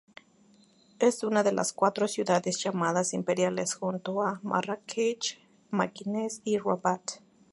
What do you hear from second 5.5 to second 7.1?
Mequinez y Rabat.